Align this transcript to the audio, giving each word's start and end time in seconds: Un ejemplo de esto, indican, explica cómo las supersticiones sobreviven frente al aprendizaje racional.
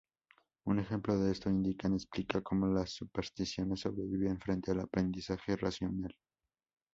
Un 0.65 0.79
ejemplo 0.79 1.15
de 1.19 1.31
esto, 1.31 1.51
indican, 1.51 1.93
explica 1.93 2.41
cómo 2.41 2.65
las 2.65 2.89
supersticiones 2.89 3.81
sobreviven 3.81 4.39
frente 4.39 4.71
al 4.71 4.79
aprendizaje 4.79 5.55
racional. 5.55 6.17